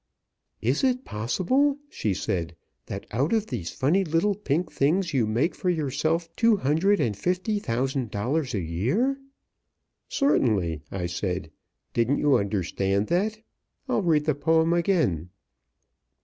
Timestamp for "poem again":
14.33-15.29